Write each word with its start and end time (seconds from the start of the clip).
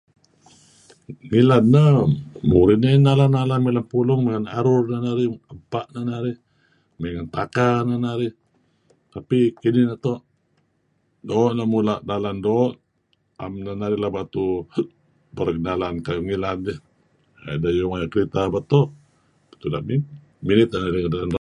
Ngilad 1.25 1.65
neh, 1.73 1.87
murih 2.49 2.77
narih 2.81 2.99
nalan-nalan 3.05 3.59
mey 3.65 3.73
lem 3.77 3.85
Pulung, 3.91 4.21
maya' 4.23 4.49
arur 4.57 4.83
neh 4.91 4.99
narih, 5.05 5.27
maya' 5.33 5.53
ebpa' 5.55 5.85
neh 5.93 6.03
narih, 6.09 6.37
emey 6.97 7.11
lem 7.17 7.27
taka 7.35 7.67
neh 7.87 7.99
narih. 8.05 8.33
Tapi 9.13 9.37
kinih 9.61 9.85
neto' 9.89 10.19
doo 11.27 11.45
neh 11.57 11.67
mula' 11.73 11.99
dalan 12.09 12.37
doo'. 12.45 12.69
'Em 13.41 13.53
neh 13.65 13.75
narih 13.81 13.99
laba 14.03 14.21
tu'uh 14.33 14.61
pereg 15.35 15.57
nalan 15.67 15.93
kayu' 16.05 16.25
ngilad 16.27 16.59
iih. 16.71 16.79
[Unclear- 16.79 17.49
either 17.51 17.71
you 17.77 17.85
want 17.89 17.99
to...] 18.01 18.03
Maya' 18.03 18.11
kereta 18.13 18.41
neto' 18.53 18.85
tetapi... 19.61 19.95